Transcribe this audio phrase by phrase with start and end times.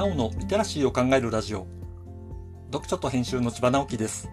[0.00, 1.66] にゃおのリテラシーを考えるラジオ。
[2.72, 4.30] 読書と編集の千葉直樹です。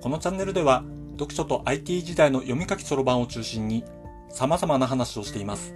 [0.00, 0.84] このチャンネルでは
[1.18, 3.84] 読書と IT 時代の読み書きそろばんを中心に
[4.30, 5.74] 様々な話をしています。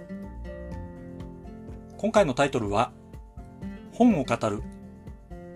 [1.97, 2.91] 今回のタイトルは
[3.91, 4.63] 本を語る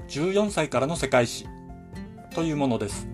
[0.10, 1.48] 14歳からの世界史
[2.36, 3.08] というものです。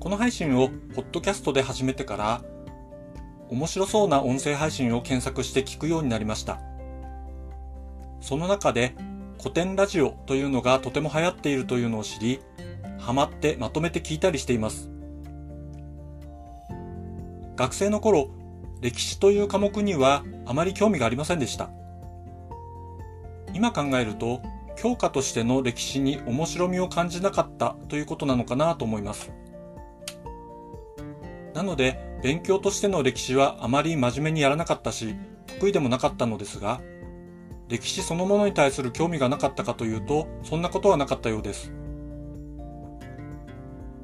[0.00, 2.42] この配信をポッドキャストで始めてから
[3.50, 6.71] 面白そうな音声配信を検索して聞くようになりました。
[8.22, 8.94] その中で
[9.38, 12.40] 古典ラジオというのがとても流行っているというのを知り、
[12.98, 14.90] ハマってまとめて聞いたりしています。
[17.56, 18.30] 学生の頃、
[18.80, 21.70] 歴史という科目にはあまり興味がありませんでした。
[23.52, 24.40] 今考えると、
[24.76, 29.32] 教科としての歴史に面白みを感じなかったということなのかなと思います。
[31.54, 35.16] なので、勉強としての歴史はあまり真面目にやらなかったし、
[35.48, 36.80] 得意でもなかったのですが、
[37.72, 41.72] 歴史そのものに対する興味がなかったかというと、そんなことはなかったようです。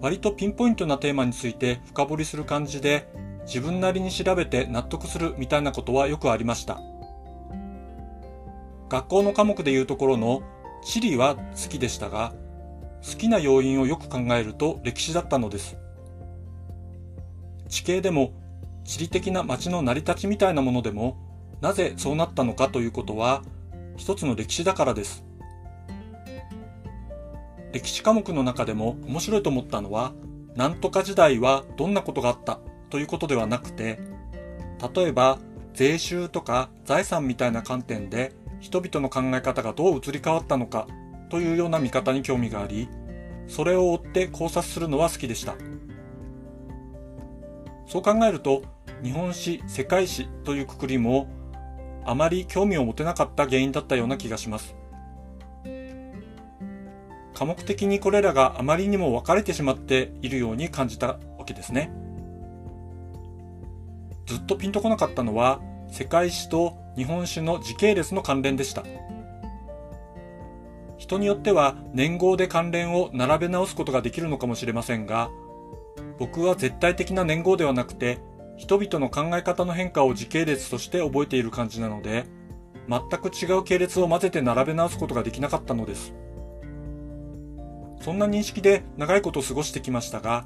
[0.00, 3.10] 割とピンポイントなテーマについて深掘りする感じで、
[3.44, 6.80] 自分なりに調べて納得するみたいなことはよくありました。
[8.88, 10.42] 学校の科目でいうところの
[10.82, 12.32] 地理は好きでしたが、
[13.04, 15.76] 好きな要因をよく考えると歴史だったのです。
[17.68, 18.32] 地形でも
[18.84, 21.18] 地理的な街の成り立ちみたいなものでも
[21.60, 23.42] なぜそうなったのかということは
[23.98, 25.26] 一つの歴史だからです。
[27.72, 30.14] 歴史科目の中でも面白いと思ったのは
[30.54, 34.00] なんとか時代はどんなことがあったということではなくて
[34.94, 35.38] 例えば
[35.74, 40.88] 税収とか財産みたいな観点で人々の考え方がどう移り変わったのか
[41.28, 42.88] というような見方に興味があり
[43.48, 45.56] それを追って考察するのは好きでした。
[47.88, 48.62] そう考えると、
[49.02, 51.26] 日本史、世界史というくくりも、
[52.08, 54.74] あまり興味を持てなかった原因だったような気がします。
[57.34, 61.92] 科目的にこれらがあまりにも分かれてしまっているように感じたわけですね。
[64.24, 65.60] ずっとピンとこなかったのは、
[65.90, 68.84] 世界史と日本史の時系列の関連でした。
[70.96, 75.28] 人によっては年号で関連を並べ直すことができるのかもしれませんが、
[76.18, 78.18] 僕は絶対的な年号ではなくて、
[78.58, 82.26] 人々の考え方の変化を時系列として覚えている感じなので、
[82.88, 86.12] 全く違う系列を混ぜて並べ直すことができなかったのです。
[88.00, 90.44] そんな認識で長いこと過ごしてきましたが、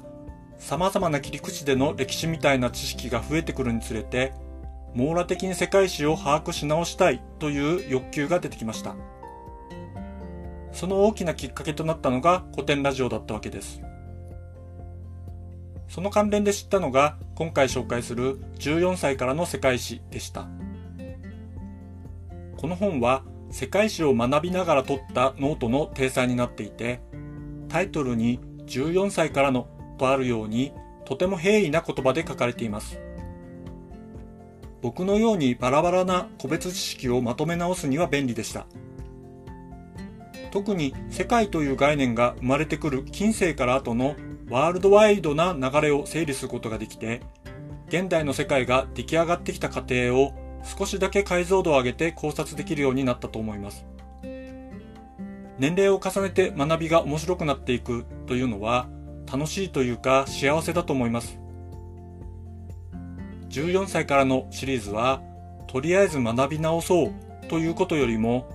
[0.59, 4.33] 様々な切り口での歴史みたいな知識が増えてくるにつれて、
[4.93, 8.95] 網羅的に世界史を把握し直したいという欲求が出てきました。
[10.71, 13.81] その大きなきっかけとなったのが古典ラジオだったわけです。
[15.93, 20.47] その関連で知ったのが今回紹介する14歳からの世界史でした。
[22.57, 26.99] この本は世界史を学びながら取ったノートの体裁になっていて、
[27.69, 29.67] タイトルに14歳からの
[29.99, 30.73] とあるように
[31.05, 32.99] とても平易な言葉で書かれています。
[34.81, 38.65] 僕のようにバラバラな個別知識をまとめ直すには便利でした。
[40.49, 44.15] 特に世界という概念が生まれてくる近世から後の
[44.49, 47.21] ワールドワイドな流れを整理することができて、
[47.87, 50.33] 現代の世界が出来上がってきた過程を
[50.63, 53.85] 少しだけ解像度を上げて考察できるようになったと思います。
[55.59, 58.89] 年齢を重ねて学びが面白くなっていくというのは
[59.31, 61.39] 楽しいというか幸せだと思います。
[63.49, 65.21] 14歳からのシリーズは
[65.67, 68.49] とりあえず学び直そうということよりも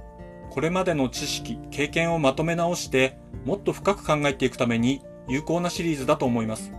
[0.50, 6.72] これまでの知識、経験をまとめ直してもっと深く考えていくために有効なシリーズだと思います。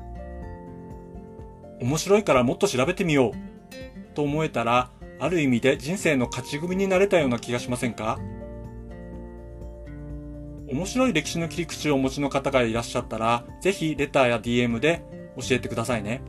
[1.82, 8.20] 面白いからもっと調べてみようと思えたら、ある意味で人生の勝ち組になれたような気がしませんか？
[10.68, 15.04] 面白い歴史の切り口をお持ちの方がいらっしゃったら、ぜひレターや DM で
[15.36, 16.22] 教えてくださいね。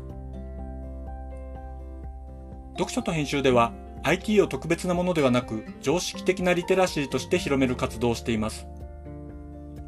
[2.72, 8.66] 読書と編集では IT を特別なものではなく常識的なリテラシーとして広める活動をしています。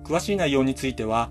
[0.05, 1.31] 詳しい内容については